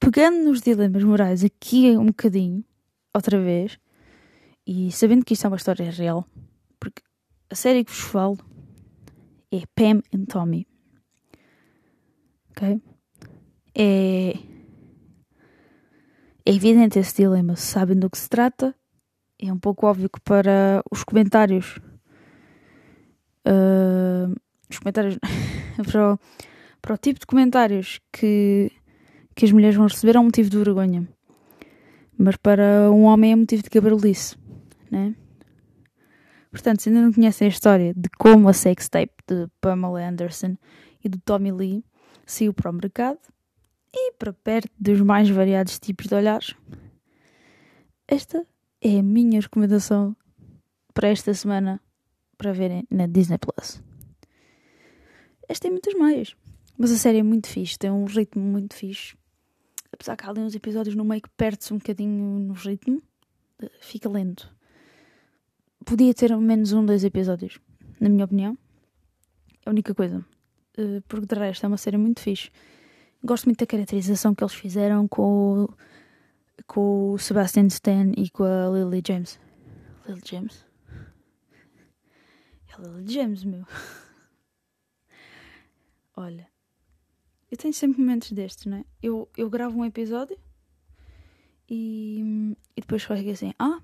Pegando 0.00 0.44
nos 0.44 0.60
dilemas 0.60 1.04
morais 1.04 1.44
aqui 1.44 1.96
um 1.96 2.06
bocadinho, 2.06 2.64
outra 3.14 3.40
vez, 3.40 3.78
e 4.66 4.90
sabendo 4.90 5.24
que 5.24 5.34
isto 5.34 5.44
é 5.44 5.48
uma 5.48 5.56
história 5.56 5.88
real, 5.90 6.26
porque 6.80 7.02
a 7.48 7.54
série 7.54 7.84
que 7.84 7.92
vos 7.92 8.00
falo 8.00 8.38
é 9.52 9.62
Pam 9.76 10.02
and 10.12 10.24
Tommy. 10.24 10.66
Ok? 12.50 12.89
É, 13.74 14.34
é 16.44 16.54
evidente 16.54 16.98
esse 16.98 17.16
dilema. 17.16 17.56
Sabem 17.56 17.98
do 17.98 18.10
que 18.10 18.18
se 18.18 18.28
trata, 18.28 18.74
é 19.38 19.52
um 19.52 19.58
pouco 19.58 19.86
óbvio 19.86 20.08
que 20.08 20.20
para 20.20 20.82
os 20.90 21.02
comentários. 21.04 21.78
Uh, 23.46 24.34
os 24.68 24.78
comentários. 24.78 25.18
para, 25.90 26.14
o, 26.14 26.18
para 26.82 26.94
o 26.94 26.98
tipo 26.98 27.20
de 27.20 27.26
comentários 27.26 28.00
que, 28.12 28.70
que 29.34 29.44
as 29.44 29.52
mulheres 29.52 29.76
vão 29.76 29.86
receber 29.86 30.16
é 30.16 30.20
um 30.20 30.24
motivo 30.24 30.50
de 30.50 30.58
vergonha. 30.58 31.08
Mas 32.18 32.36
para 32.36 32.90
um 32.90 33.04
homem 33.04 33.32
é 33.32 33.36
motivo 33.36 33.62
de 33.62 33.70
cabrolice, 33.70 34.36
né? 34.90 35.14
Portanto, 36.50 36.82
se 36.82 36.88
ainda 36.88 37.02
não 37.02 37.12
conhecem 37.12 37.46
a 37.46 37.48
história 37.48 37.94
de 37.94 38.08
como 38.18 38.48
a 38.48 38.52
sextape 38.52 39.14
de 39.26 39.46
Pamela 39.60 40.06
Anderson 40.06 40.56
e 41.02 41.08
do 41.08 41.18
Tommy 41.20 41.52
Lee 41.52 41.84
saiu 42.26 42.52
para 42.52 42.70
o 42.70 42.74
mercado, 42.74 43.20
e 43.92 44.12
para 44.12 44.32
perto 44.32 44.70
dos 44.78 45.00
mais 45.00 45.28
variados 45.28 45.78
tipos 45.78 46.06
de 46.06 46.14
olhares. 46.14 46.54
Esta 48.06 48.46
é 48.80 48.98
a 48.98 49.02
minha 49.02 49.40
recomendação 49.40 50.16
para 50.94 51.08
esta 51.08 51.32
semana 51.34 51.80
para 52.36 52.52
verem 52.52 52.86
na 52.90 53.06
Disney 53.06 53.38
Plus. 53.38 53.82
Esta 55.48 55.62
tem 55.62 55.70
muitas 55.70 55.94
mais, 55.94 56.34
mas 56.78 56.92
a 56.92 56.96
série 56.96 57.18
é 57.18 57.22
muito 57.22 57.48
fixe, 57.48 57.78
tem 57.78 57.90
um 57.90 58.04
ritmo 58.04 58.42
muito 58.42 58.74
fixe. 58.74 59.16
Apesar 59.92 60.16
que 60.16 60.24
há 60.24 60.30
ali 60.30 60.40
uns 60.40 60.54
episódios 60.54 60.94
no 60.94 61.04
meio 61.04 61.20
que 61.20 61.28
perde-se 61.36 61.74
um 61.74 61.78
bocadinho 61.78 62.38
no 62.38 62.54
ritmo, 62.54 63.02
fica 63.80 64.08
lento. 64.08 64.52
Podia 65.84 66.14
ter 66.14 66.36
menos 66.36 66.72
um, 66.72 66.84
dois 66.84 67.04
episódios, 67.04 67.58
na 67.98 68.08
minha 68.08 68.24
opinião. 68.24 68.56
É 69.64 69.68
a 69.68 69.70
única 69.70 69.94
coisa. 69.94 70.24
Eh, 70.76 71.02
porque 71.08 71.26
de 71.26 71.34
resto 71.34 71.64
é 71.64 71.68
uma 71.68 71.76
série 71.76 71.96
muito 71.96 72.20
fixe. 72.20 72.50
Gosto 73.22 73.44
muito 73.44 73.58
da 73.58 73.66
caracterização 73.66 74.34
que 74.34 74.42
eles 74.42 74.54
fizeram 74.54 75.06
com, 75.06 75.68
com 76.66 77.12
o 77.12 77.18
Sebastian 77.18 77.66
Stan 77.66 78.12
e 78.16 78.30
com 78.30 78.44
a 78.44 78.70
Lily 78.70 79.02
James. 79.06 79.38
Lily 80.08 80.22
James? 80.24 80.64
É 82.68 82.74
a 82.74 82.78
Lily 82.78 83.12
James, 83.12 83.44
meu. 83.44 83.66
Olha, 86.16 86.48
eu 87.50 87.58
tenho 87.58 87.74
sempre 87.74 88.00
momentos 88.00 88.32
destes, 88.32 88.64
não 88.64 88.78
é? 88.78 88.84
Eu, 89.02 89.28
eu 89.36 89.50
gravo 89.50 89.78
um 89.78 89.84
episódio 89.84 90.38
e, 91.68 92.56
e 92.76 92.80
depois 92.80 93.02
fico 93.02 93.30
assim: 93.30 93.52
Ah, 93.58 93.82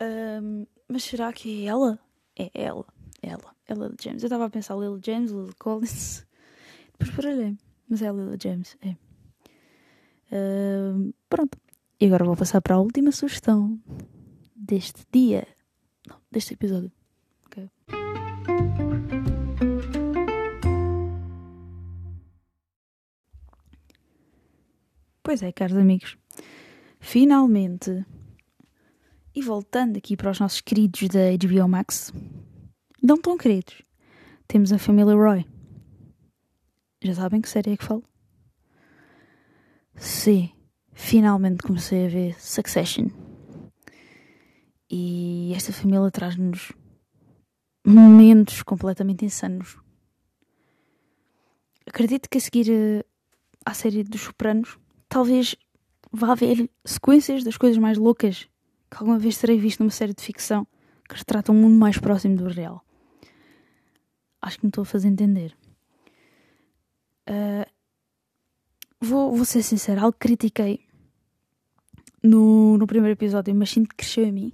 um, 0.00 0.64
mas 0.88 1.02
será 1.02 1.32
que 1.32 1.64
é 1.64 1.68
ela? 1.68 1.98
É 2.38 2.50
ela, 2.54 2.86
ela, 3.20 3.56
é 3.66 3.74
Lily 3.74 3.96
James. 4.00 4.22
Eu 4.22 4.28
estava 4.28 4.44
a 4.44 4.50
pensar 4.50 4.76
Lily 4.76 5.00
James, 5.04 5.32
Lily 5.32 5.54
Collins. 5.58 6.24
Depois 6.98 7.16
parei 7.16 7.56
mas 7.88 8.02
é 8.02 8.08
a 8.08 8.12
Lila 8.12 8.36
James, 8.40 8.76
é. 8.82 8.96
Uh, 10.32 11.14
pronto. 11.28 11.58
E 12.00 12.06
agora 12.06 12.24
vou 12.24 12.36
passar 12.36 12.60
para 12.60 12.74
a 12.74 12.80
última 12.80 13.12
sugestão 13.12 13.80
deste 14.54 15.02
dia. 15.12 15.46
Não, 16.06 16.18
deste 16.30 16.54
episódio. 16.54 16.92
Okay. 17.46 17.70
Pois 25.22 25.42
é, 25.42 25.50
caros 25.52 25.76
amigos. 25.76 26.16
Finalmente, 27.00 28.04
e 29.34 29.42
voltando 29.42 29.96
aqui 29.96 30.16
para 30.16 30.30
os 30.30 30.40
nossos 30.40 30.60
queridos 30.60 31.08
da 31.08 31.30
HBO 31.36 31.68
Max, 31.68 32.12
não 33.02 33.16
tão 33.16 33.36
queridos, 33.36 33.82
temos 34.48 34.72
a 34.72 34.78
família 34.78 35.14
Roy. 35.14 35.46
Já 37.06 37.14
sabem 37.14 37.40
que 37.40 37.48
série 37.48 37.70
é 37.70 37.76
que 37.76 37.84
falo? 37.84 38.02
Sim, 39.94 40.50
finalmente 40.92 41.62
comecei 41.62 42.06
a 42.06 42.08
ver 42.08 42.40
Succession. 42.40 43.10
E 44.90 45.52
esta 45.54 45.72
família 45.72 46.10
traz-nos 46.10 46.72
momentos 47.86 48.64
completamente 48.64 49.24
insanos. 49.24 49.78
Acredito 51.86 52.28
que 52.28 52.38
a 52.38 52.40
seguir 52.40 52.68
eh, 52.72 53.04
à 53.64 53.72
série 53.72 54.02
dos 54.02 54.22
Sopranos, 54.22 54.76
talvez 55.08 55.54
vá 56.10 56.32
haver 56.32 56.68
sequências 56.84 57.44
das 57.44 57.56
coisas 57.56 57.78
mais 57.78 57.98
loucas 57.98 58.48
que 58.90 58.96
alguma 58.96 59.16
vez 59.16 59.38
terei 59.38 59.60
visto 59.60 59.78
numa 59.78 59.90
série 59.90 60.12
de 60.12 60.24
ficção 60.24 60.66
que 61.08 61.14
retrata 61.14 61.52
um 61.52 61.54
mundo 61.54 61.76
mais 61.76 61.98
próximo 61.98 62.36
do 62.36 62.48
real. 62.48 62.84
Acho 64.42 64.58
que 64.58 64.66
me 64.66 64.70
estou 64.70 64.82
a 64.82 64.86
fazer 64.86 65.06
entender. 65.06 65.56
Uh, 67.28 67.66
vou, 69.00 69.34
vou 69.34 69.44
ser 69.44 69.62
sincera, 69.62 70.02
algo 70.02 70.12
que 70.12 70.28
critiquei 70.28 70.86
no, 72.22 72.76
no 72.78 72.86
primeiro 72.86 73.14
episódio, 73.14 73.54
mas 73.54 73.70
sinto 73.70 73.88
que 73.88 73.96
cresceu 73.96 74.24
em 74.24 74.32
mim. 74.32 74.52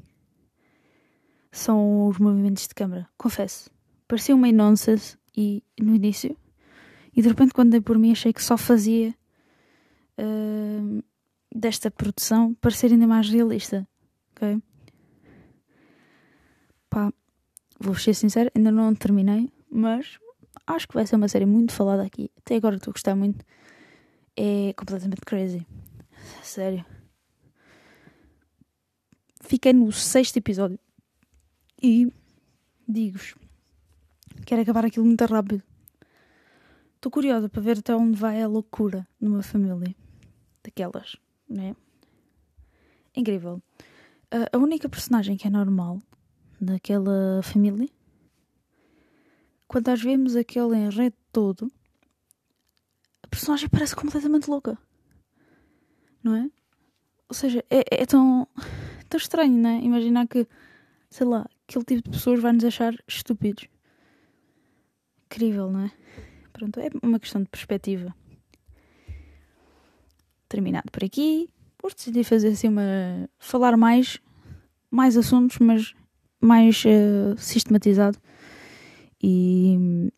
são 1.50 2.08
os 2.08 2.18
movimentos 2.18 2.66
de 2.66 2.74
câmara. 2.74 3.08
Confesso. 3.16 3.70
Parecia 4.08 4.34
uma 4.34 4.50
nonsense 4.50 5.18
e, 5.36 5.62
no 5.80 5.94
início. 5.94 6.36
E 7.14 7.20
de 7.20 7.28
repente, 7.28 7.52
quando 7.52 7.70
dei 7.70 7.80
por 7.80 7.98
mim, 7.98 8.12
achei 8.12 8.32
que 8.32 8.42
só 8.42 8.56
fazia 8.56 9.14
uh, 10.18 11.04
desta 11.54 11.90
produção 11.90 12.54
parecer 12.54 12.90
ainda 12.90 13.06
mais 13.06 13.28
realista. 13.28 13.86
Ok? 14.32 14.62
Pá, 16.88 17.12
vou 17.78 17.94
ser 17.94 18.14
sincero, 18.14 18.50
ainda 18.54 18.70
não 18.70 18.94
terminei, 18.94 19.50
mas 19.70 20.18
acho 20.66 20.88
que 20.88 20.94
vai 20.94 21.06
ser 21.06 21.16
uma 21.16 21.28
série 21.28 21.46
muito 21.46 21.72
falada 21.72 22.02
aqui. 22.02 22.30
Até 22.38 22.56
agora 22.56 22.76
estou 22.76 22.90
a 22.90 22.94
gostar 22.94 23.14
muito. 23.14 23.44
É 24.36 24.72
completamente 24.74 25.22
crazy. 25.22 25.66
Sério. 26.42 26.84
Fiquei 29.40 29.72
no 29.72 29.90
sexto 29.92 30.36
episódio 30.36 30.78
e 31.82 32.12
digo-vos, 32.88 33.34
quero 34.46 34.62
acabar 34.62 34.84
aquilo 34.84 35.04
muito 35.04 35.24
rápido. 35.26 35.62
Estou 36.94 37.10
curiosa 37.10 37.48
para 37.48 37.60
ver 37.60 37.78
até 37.78 37.94
onde 37.94 38.16
vai 38.16 38.40
a 38.40 38.46
loucura 38.46 39.06
numa 39.20 39.42
família 39.42 39.94
daquelas, 40.62 41.16
né? 41.48 41.74
Incrível. 43.14 43.60
A, 44.52 44.56
única 44.56 44.88
personagem 44.88 45.36
que 45.36 45.46
é 45.46 45.50
normal 45.50 45.98
daquela 46.60 47.42
família, 47.42 47.88
quando 49.72 49.86
nós 49.86 50.02
vemos 50.02 50.36
aquele 50.36 50.76
enredo 50.76 51.16
todo, 51.32 51.72
a 53.22 53.26
personagem 53.26 53.70
parece 53.70 53.96
completamente 53.96 54.46
louca, 54.46 54.76
não 56.22 56.36
é? 56.36 56.50
Ou 57.26 57.34
seja, 57.34 57.64
é, 57.70 58.02
é 58.02 58.04
tão, 58.04 58.46
tão 59.08 59.16
estranho, 59.16 59.56
né? 59.56 59.80
Imaginar 59.82 60.28
que, 60.28 60.46
sei 61.08 61.26
lá, 61.26 61.46
aquele 61.66 61.86
tipo 61.86 62.02
de 62.02 62.10
pessoas 62.10 62.38
vai 62.38 62.52
nos 62.52 62.64
achar 62.66 62.94
estúpidos. 63.08 63.66
Incrível, 65.24 65.72
não 65.72 65.86
é? 65.86 65.92
Pronto, 66.52 66.78
é 66.78 66.90
uma 67.02 67.18
questão 67.18 67.42
de 67.42 67.48
perspectiva. 67.48 68.14
Terminado 70.50 70.92
por 70.92 71.02
aqui. 71.02 71.48
Hoje 71.82 71.94
decidi 71.96 72.24
fazer 72.24 72.48
assim 72.48 72.68
uma. 72.68 72.82
falar 73.38 73.78
mais. 73.78 74.20
mais 74.90 75.16
assuntos, 75.16 75.58
mas 75.60 75.94
mais 76.38 76.84
uh, 76.84 77.38
sistematizado. 77.38 78.18
E. 79.22 80.10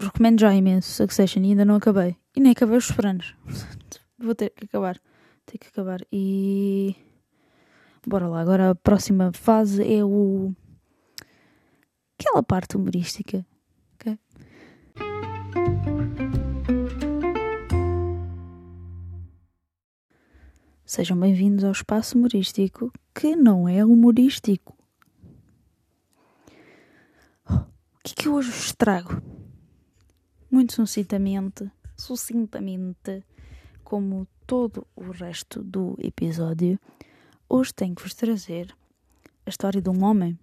Recomendo 0.00 0.40
já 0.40 0.54
imenso 0.54 0.90
Succession 0.90 1.42
e 1.42 1.50
ainda 1.50 1.64
não 1.64 1.76
acabei. 1.76 2.16
E 2.36 2.40
nem 2.40 2.52
acabei 2.52 2.76
os 2.76 2.86
Sopranos. 2.86 3.34
Vou 4.18 4.34
ter 4.34 4.50
que 4.50 4.64
acabar. 4.64 5.00
Ter 5.46 5.58
que 5.58 5.68
acabar. 5.68 6.00
E. 6.12 6.94
Bora 8.06 8.28
lá. 8.28 8.40
Agora 8.40 8.70
a 8.70 8.74
próxima 8.74 9.32
fase 9.32 9.82
é 9.82 10.04
o. 10.04 10.52
aquela 12.18 12.42
parte 12.42 12.76
humorística 12.76 13.46
Sejam 20.94 21.18
bem-vindos 21.18 21.64
ao 21.64 21.72
espaço 21.72 22.16
humorístico 22.16 22.92
que 23.12 23.34
não 23.34 23.68
é 23.68 23.84
humorístico. 23.84 24.76
Oh, 27.50 27.54
o 27.54 27.93
que 28.04 28.12
é 28.12 28.14
que 28.14 28.28
eu 28.28 28.34
hoje 28.34 28.50
vos 28.50 28.72
trago? 28.74 29.22
Muito 30.50 30.74
sucintamente, 30.74 31.70
sucintamente, 31.96 33.24
como 33.82 34.28
todo 34.46 34.86
o 34.94 35.10
resto 35.10 35.64
do 35.64 35.96
episódio, 35.98 36.78
hoje 37.48 37.72
tenho 37.72 37.94
que 37.94 38.02
vos 38.02 38.12
trazer 38.12 38.76
a 39.46 39.48
história 39.48 39.80
de 39.80 39.88
um 39.88 40.04
homem 40.04 40.38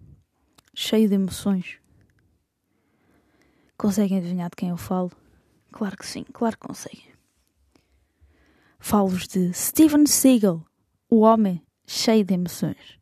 cheio 0.74 1.08
de 1.08 1.14
emoções. 1.14 1.78
Conseguem 3.78 4.18
adivinhar 4.18 4.50
de 4.50 4.56
quem 4.56 4.70
eu 4.70 4.76
falo? 4.76 5.12
Claro 5.70 5.96
que 5.96 6.06
sim, 6.06 6.24
claro 6.32 6.58
que 6.58 6.66
conseguem. 6.66 7.12
Falo-vos 8.80 9.28
de 9.28 9.52
Steven 9.52 10.04
Seagal, 10.06 10.66
o 11.08 11.20
homem 11.20 11.62
cheio 11.86 12.24
de 12.24 12.34
emoções. 12.34 12.98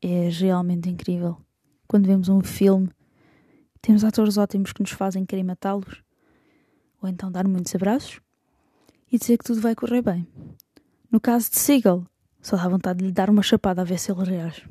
É 0.00 0.28
realmente 0.28 0.88
incrível. 0.88 1.42
Quando 1.92 2.06
vemos 2.06 2.30
um 2.30 2.40
filme, 2.40 2.88
temos 3.82 4.02
atores 4.02 4.38
ótimos 4.38 4.72
que 4.72 4.80
nos 4.80 4.92
fazem 4.92 5.26
querer 5.26 5.42
matá-los, 5.42 6.02
ou 7.02 7.06
então 7.06 7.30
dar 7.30 7.46
muitos 7.46 7.74
abraços 7.74 8.18
e 9.10 9.18
dizer 9.18 9.36
que 9.36 9.44
tudo 9.44 9.60
vai 9.60 9.74
correr 9.74 10.00
bem. 10.00 10.26
No 11.10 11.20
caso 11.20 11.50
de 11.50 11.58
Seagal, 11.58 12.06
só 12.40 12.56
dá 12.56 12.66
vontade 12.66 13.00
de 13.00 13.04
lhe 13.04 13.12
dar 13.12 13.28
uma 13.28 13.42
chapada 13.42 13.82
a 13.82 13.84
ver 13.84 13.98
se 13.98 14.10
ele 14.10 14.24
reage. 14.24 14.66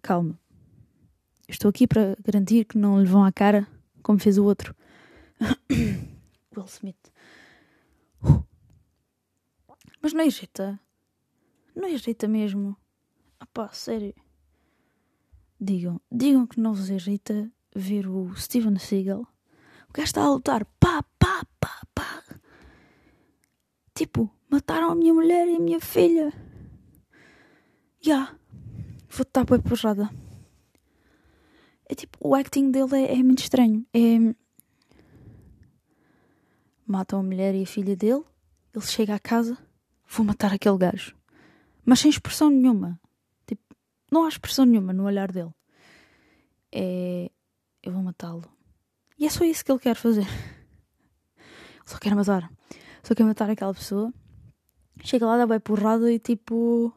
Calma. 0.00 0.40
Estou 1.46 1.68
aqui 1.68 1.86
para 1.86 2.16
garantir 2.24 2.64
que 2.64 2.78
não 2.78 2.98
lhe 2.98 3.06
vão 3.06 3.22
à 3.22 3.30
cara 3.30 3.68
como 4.02 4.18
fez 4.18 4.38
o 4.38 4.44
outro. 4.44 4.74
Will 6.56 6.64
Smith. 6.64 7.12
Mas 10.00 10.14
não 10.14 10.24
irrita. 10.24 10.80
Não 11.76 11.86
irrita 11.86 12.26
mesmo. 12.26 12.74
Ah 13.38 13.44
pá, 13.44 13.68
sério. 13.74 14.14
Digam, 15.64 16.00
digam 16.12 16.46
que 16.46 16.60
não 16.60 16.74
vos 16.74 16.90
irrita 16.90 17.50
ver 17.74 18.06
o 18.06 18.34
Steven 18.36 18.78
Seagal. 18.78 19.22
O 19.88 19.92
gajo 19.92 20.06
está 20.06 20.22
a 20.22 20.30
lutar. 20.30 20.64
Pá, 20.78 21.02
pá, 21.18 21.46
pá, 21.58 21.82
pá. 21.94 22.22
Tipo, 23.94 24.30
mataram 24.50 24.90
a 24.90 24.94
minha 24.94 25.14
mulher 25.14 25.48
e 25.48 25.56
a 25.56 25.60
minha 25.60 25.80
filha. 25.80 26.32
Já. 28.00 28.14
Yeah. 28.14 28.38
Vou 29.08 29.22
estar 29.22 29.44
bem 29.44 29.60
porrada. 29.60 30.10
É 31.88 31.94
tipo, 31.94 32.18
o 32.20 32.34
acting 32.34 32.70
dele 32.70 32.96
é, 32.96 33.18
é 33.18 33.22
muito 33.22 33.38
estranho. 33.38 33.86
É. 33.94 34.34
Matam 36.86 37.20
a 37.20 37.22
mulher 37.22 37.54
e 37.54 37.62
a 37.62 37.66
filha 37.66 37.96
dele. 37.96 38.24
Ele 38.74 38.84
chega 38.84 39.14
à 39.14 39.18
casa 39.18 39.56
vou 40.16 40.24
matar 40.24 40.52
aquele 40.52 40.78
gajo. 40.78 41.16
Mas 41.84 42.00
sem 42.00 42.10
expressão 42.10 42.50
nenhuma. 42.50 43.00
Não 44.14 44.26
há 44.26 44.28
expressão 44.28 44.64
nenhuma 44.64 44.92
no 44.92 45.06
olhar 45.06 45.32
dele. 45.32 45.50
É. 46.70 47.28
Eu 47.82 47.90
vou 47.90 48.00
matá-lo. 48.00 48.44
E 49.18 49.26
é 49.26 49.28
só 49.28 49.44
isso 49.44 49.64
que 49.64 49.72
ele 49.72 49.80
quer 49.80 49.96
fazer. 49.96 50.28
Ele 51.36 51.84
só 51.84 51.98
quer 51.98 52.14
matar. 52.14 52.48
Só 53.02 53.12
quer 53.12 53.24
matar 53.24 53.50
aquela 53.50 53.74
pessoa. 53.74 54.14
Chega 55.02 55.26
lá, 55.26 55.36
dá 55.36 55.48
bem 55.48 55.58
porrada 55.58 56.12
e 56.12 56.20
tipo. 56.20 56.92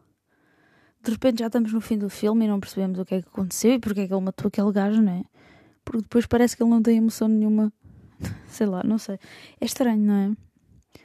De 1.03 1.09
repente 1.09 1.39
já 1.39 1.47
estamos 1.47 1.73
no 1.73 1.81
fim 1.81 1.97
do 1.97 2.07
filme 2.07 2.45
e 2.45 2.47
não 2.47 2.59
percebemos 2.59 2.99
o 2.99 3.05
que 3.05 3.15
é 3.15 3.21
que 3.23 3.27
aconteceu 3.27 3.73
e 3.73 3.79
porque 3.79 4.01
é 4.01 4.07
que 4.07 4.13
ele 4.13 4.21
matou 4.21 4.47
aquele 4.49 4.71
gajo, 4.71 5.01
não 5.01 5.13
é? 5.13 5.23
Porque 5.83 6.03
depois 6.03 6.27
parece 6.27 6.55
que 6.55 6.61
ele 6.61 6.69
não 6.69 6.83
tem 6.83 6.97
emoção 6.97 7.27
nenhuma. 7.27 7.73
sei 8.47 8.67
lá, 8.67 8.83
não 8.83 8.99
sei. 8.99 9.17
É 9.59 9.65
estranho, 9.65 10.03
não 10.03 10.13
é? 10.13 10.99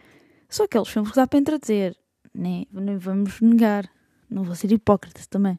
Só 0.51 0.65
aqueles 0.65 0.89
filmes 0.89 1.11
que 1.11 1.17
dá 1.17 1.27
para 1.27 1.39
entreter 1.39 1.97
nem, 2.35 2.69
nem 2.71 2.99
vamos 2.99 3.41
negar. 3.41 3.91
Não 4.29 4.43
vou 4.43 4.55
ser 4.55 4.71
hipócrita 4.71 5.23
também. 5.31 5.59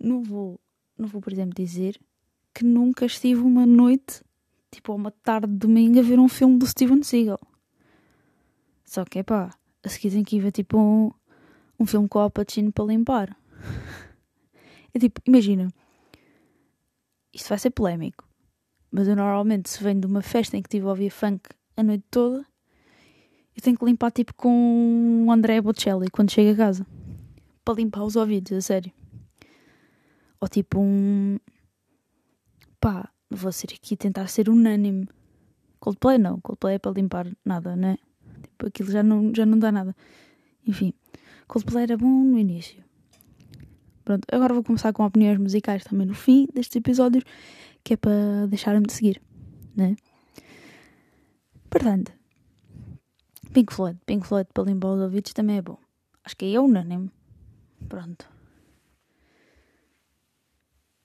Não 0.00 0.22
vou, 0.22 0.58
não 0.96 1.06
vou, 1.06 1.20
por 1.20 1.32
exemplo, 1.32 1.54
dizer 1.54 2.00
que 2.54 2.64
nunca 2.64 3.04
estive 3.04 3.42
uma 3.42 3.66
noite, 3.66 4.22
tipo, 4.70 4.94
uma 4.94 5.10
tarde 5.10 5.46
de 5.46 5.58
domingo, 5.58 5.98
a 5.98 6.02
ver 6.02 6.18
um 6.18 6.28
filme 6.28 6.58
do 6.58 6.66
Steven 6.66 7.02
Seagal. 7.02 7.40
Só 8.84 9.04
que 9.04 9.18
é 9.18 9.22
pá, 9.22 9.50
a 9.84 9.88
seguir 9.88 10.10
tem 10.10 10.24
que 10.24 10.36
ir 10.36 10.40
ver 10.40 10.52
tipo 10.52 10.78
um, 10.78 11.12
um 11.78 11.86
filme 11.86 12.08
com 12.08 12.18
o 12.18 12.22
Al 12.22 12.30
Pacino 12.30 12.72
para 12.72 12.84
limpar. 12.84 13.36
É 14.92 14.98
tipo, 14.98 15.20
imagina, 15.24 15.68
isto 17.32 17.48
vai 17.48 17.58
ser 17.60 17.70
polémico, 17.70 18.28
mas 18.90 19.06
eu 19.06 19.14
normalmente 19.14 19.70
se 19.70 19.80
venho 19.84 20.00
de 20.00 20.06
uma 20.08 20.20
festa 20.20 20.56
em 20.56 20.62
que 20.62 20.68
tive 20.68 20.84
a 20.84 20.88
ouvir 20.88 21.10
funk 21.10 21.48
a 21.76 21.82
noite 21.84 22.04
toda, 22.10 22.44
eu 23.54 23.62
tenho 23.62 23.78
que 23.78 23.84
limpar 23.84 24.10
tipo 24.10 24.34
com 24.34 25.26
o 25.28 25.30
André 25.30 25.60
Bocelli 25.60 26.10
quando 26.10 26.32
chego 26.32 26.50
a 26.50 26.56
casa. 26.56 26.84
Para 27.64 27.74
limpar 27.74 28.02
os 28.02 28.16
ouvidos, 28.16 28.50
a 28.52 28.60
sério. 28.60 28.92
Ou 30.40 30.48
tipo 30.48 30.80
um. 30.80 31.38
Pá, 32.80 33.10
vou 33.30 33.52
ser 33.52 33.68
aqui 33.74 33.96
tentar 33.96 34.26
ser 34.28 34.48
unânime. 34.48 35.08
Coldplay 35.78 36.18
não, 36.18 36.40
Coldplay 36.40 36.74
é 36.76 36.78
para 36.78 36.92
limpar 36.92 37.26
nada, 37.44 37.76
né? 37.76 37.96
Tipo, 38.42 38.66
aquilo 38.66 38.90
já 38.90 39.02
não, 39.02 39.34
já 39.34 39.46
não 39.46 39.58
dá 39.58 39.72
nada. 39.72 39.94
Enfim, 40.66 40.92
Coldplay 41.46 41.84
era 41.84 41.96
bom 41.96 42.06
no 42.06 42.38
início. 42.38 42.82
Pronto, 44.04 44.26
agora 44.32 44.54
vou 44.54 44.64
começar 44.64 44.92
com 44.92 45.04
opiniões 45.04 45.38
musicais 45.38 45.84
também 45.84 46.06
no 46.06 46.14
fim 46.14 46.48
destes 46.52 46.76
episódios, 46.76 47.24
que 47.84 47.94
é 47.94 47.96
para 47.96 48.46
deixarem-me 48.48 48.86
de 48.86 48.92
seguir, 48.92 49.22
né? 49.76 49.94
Portanto, 51.68 52.12
Pink 53.52 53.72
Floyd. 53.72 53.98
Pink 54.06 54.26
Floyd 54.26 54.48
para 54.52 54.64
limpar 54.64 54.88
os 54.94 55.00
ouvidos 55.00 55.32
também 55.32 55.58
é 55.58 55.62
bom. 55.62 55.78
Acho 56.24 56.36
que 56.36 56.54
é 56.54 56.60
unânime. 56.60 57.10
Pronto. 57.88 58.28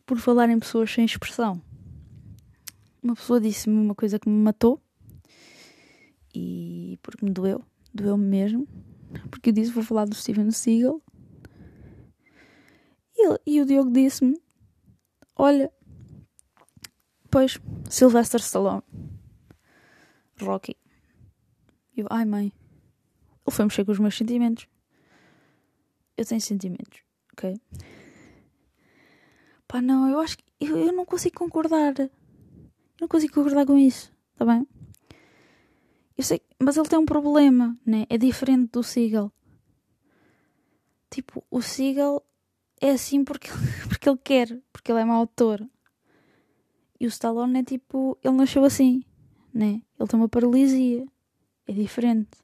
Por 0.06 0.20
falar 0.20 0.50
em 0.50 0.60
pessoas 0.60 0.92
sem 0.92 1.06
expressão. 1.06 1.62
Uma 3.02 3.16
pessoa 3.16 3.40
disse-me 3.40 3.78
uma 3.78 3.96
coisa 3.96 4.20
que 4.20 4.30
me 4.30 4.44
matou. 4.44 4.82
E 6.34 7.00
porque 7.02 7.26
me 7.26 7.32
doeu. 7.32 7.64
Doeu-me 7.94 8.26
mesmo. 8.26 8.68
Porque 9.30 9.50
eu 9.50 9.54
disse 9.54 9.72
vou 9.72 9.84
falar 9.84 10.06
do 10.06 10.16
Steven 10.16 10.52
Seagal. 10.52 11.02
E, 13.16 13.28
ele, 13.28 13.40
e 13.46 13.62
o 13.62 13.66
Diogo 13.66 13.92
disse-me: 13.92 14.40
Olha, 15.36 15.72
pois, 17.32 17.60
Sylvester 17.90 18.40
Stallone, 18.42 18.84
Rocky. 20.42 20.76
Eu, 21.96 22.08
ai 22.10 22.26
mãe, 22.26 22.52
ele 23.46 23.56
foi 23.56 23.66
mexer 23.66 23.86
com 23.86 23.92
os 23.92 24.00
meus 24.00 24.18
sentimentos. 24.18 24.68
Eu 26.18 26.26
tenho 26.26 26.42
sentimentos, 26.42 27.02
ok? 27.34 27.56
Pá, 29.68 29.82
não, 29.82 30.10
eu 30.10 30.20
acho 30.20 30.38
que 30.38 30.44
eu, 30.60 30.78
eu 30.78 30.94
não 30.94 31.06
consigo 31.06 31.38
concordar. 31.38 31.98
Eu 32.00 32.10
não 33.02 33.08
consigo 33.08 33.34
concordar 33.34 33.66
com 33.66 33.78
isso, 33.78 34.12
tá 34.36 34.46
bem? 34.46 34.68
Eu 36.18 36.24
sei, 36.24 36.42
mas 36.60 36.78
ele 36.78 36.88
tem 36.88 37.00
um 37.00 37.06
problema, 37.06 37.78
né? 37.86 38.06
É 38.10 38.18
diferente 38.18 38.72
do 38.72 38.84
Seagal. 38.84 39.32
Tipo, 41.10 41.44
o 41.50 41.62
Seagal 41.62 42.26
é 42.80 42.92
assim 42.92 43.24
porque, 43.24 43.50
porque 43.90 44.10
ele 44.10 44.20
quer, 44.24 44.62
porque 44.72 44.92
ele 44.92 45.02
é 45.02 45.06
mau 45.06 45.20
autor. 45.20 45.68
E 47.00 47.06
o 47.06 47.10
Stallone 47.10 47.60
é 47.60 47.64
tipo, 47.64 48.18
ele 48.24 48.36
nasceu 48.36 48.64
assim, 48.64 49.04
né? 49.54 49.82
Ele 50.00 50.10
tem 50.10 50.20
uma 50.20 50.30
paralisia. 50.30 51.06
É 51.68 51.74
diferente. 51.74 52.38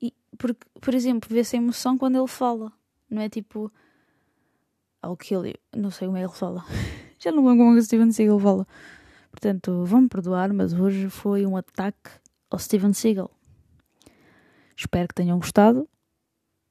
E, 0.00 0.14
porque, 0.36 0.66
por 0.80 0.94
exemplo, 0.94 1.28
vê-se 1.30 1.56
a 1.56 1.58
emoção 1.58 1.96
quando 1.98 2.16
ele 2.16 2.26
fala. 2.26 2.72
Não 3.08 3.20
é 3.22 3.28
tipo. 3.28 3.72
I'll 5.04 5.16
kill 5.16 5.46
you. 5.46 5.54
Não 5.74 5.90
sei 5.90 6.06
como 6.06 6.18
é 6.18 6.20
que 6.20 6.26
ele 6.26 6.36
fala. 6.36 6.64
Já 7.18 7.32
não 7.32 7.46
lembro 7.46 7.64
como 7.64 7.70
é 7.70 7.74
que 7.74 7.80
o 7.80 7.82
Steven 7.82 8.12
Seagal 8.12 8.38
fala. 8.38 8.66
Portanto, 9.30 9.84
vão-me 9.84 10.08
perdoar, 10.08 10.52
mas 10.52 10.72
hoje 10.72 11.08
foi 11.08 11.46
um 11.46 11.56
ataque 11.56 12.10
ao 12.50 12.58
Steven 12.58 12.92
Seagal. 12.92 13.30
Espero 14.76 15.08
que 15.08 15.14
tenham 15.14 15.38
gostado. 15.38 15.88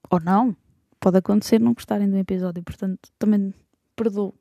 Ou 0.10 0.20
não. 0.20 0.56
Pode 1.00 1.18
acontecer 1.18 1.60
não 1.60 1.74
gostarem 1.74 2.10
do 2.10 2.18
episódio. 2.18 2.64
Portanto, 2.64 3.10
também 3.18 3.54
perdoo. 3.96 4.34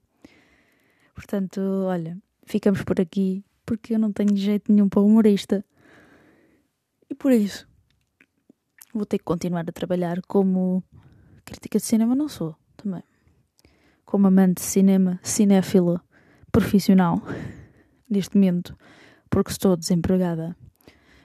Portanto, 1.15 1.61
olha, 1.87 2.17
ficamos 2.45 2.83
por 2.83 3.01
aqui. 3.01 3.45
Porque 3.65 3.95
eu 3.95 3.99
não 3.99 4.13
tenho 4.13 4.35
jeito 4.37 4.73
nenhum 4.73 4.89
para 4.89 5.03
humorista. 5.03 5.65
E 7.11 7.15
por 7.15 7.33
isso, 7.33 7.69
vou 8.93 9.07
ter 9.07 9.19
que 9.19 9.25
continuar 9.25 9.65
a 9.69 9.73
trabalhar 9.73 10.21
como 10.23 10.83
crítica 11.45 11.79
de 11.79 11.85
cinema. 11.85 12.15
Não 12.15 12.29
sou, 12.29 12.57
também. 12.77 13.03
Como 14.09 14.27
amante 14.27 14.63
de 14.63 14.63
cinema, 14.63 15.21
cinéfila, 15.23 16.03
profissional, 16.51 17.23
neste 18.09 18.37
momento, 18.37 18.75
porque 19.29 19.51
estou 19.51 19.77
desempregada. 19.77 20.57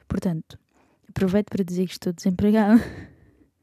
Portanto, 0.06 0.60
aproveito 1.08 1.48
para 1.50 1.64
dizer 1.64 1.86
que 1.86 1.94
estou 1.94 2.12
desempregada 2.12 2.76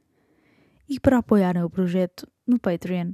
e 0.89 0.99
para 0.99 1.19
apoiarem 1.19 1.63
o 1.63 1.69
projeto 1.69 2.27
no 2.47 2.59
Patreon. 2.59 3.13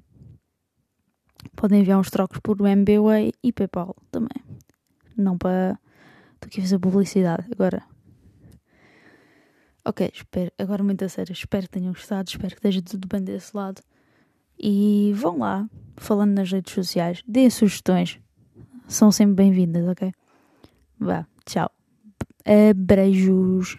Podem 1.57 1.81
enviar 1.81 1.99
uns 1.99 2.09
trocos 2.09 2.38
por 2.38 2.61
MBWay 2.61 3.33
e 3.42 3.53
PayPal 3.53 3.97
também. 4.12 4.45
Não 5.16 5.37
para. 5.37 5.77
Estou 6.35 6.47
aqui 6.47 6.61
a 6.61 6.62
fazer 6.62 6.79
publicidade 6.79 7.49
agora. 7.51 7.85
Ok, 9.85 10.09
espero, 10.14 10.53
agora 10.57 10.85
muito 10.85 11.05
a 11.05 11.09
sério. 11.09 11.33
Espero 11.33 11.64
que 11.64 11.73
tenham 11.73 11.92
gostado. 11.92 12.29
Espero 12.29 12.51
que 12.51 12.59
esteja 12.64 12.81
tudo 12.81 13.09
bem 13.09 13.25
desse 13.25 13.57
lado. 13.57 13.83
E 14.59 15.12
vão 15.14 15.38
lá, 15.38 15.69
falando 15.97 16.33
nas 16.33 16.51
redes 16.51 16.73
sociais. 16.73 17.23
Deem 17.27 17.51
sugestões. 17.51 18.19
São 18.88 19.11
sempre 19.11 19.35
bem-vindas, 19.35 19.87
ok? 19.88 20.12
Vá, 20.99 21.27
tchau. 21.45 21.71
Beijos. 22.75 23.79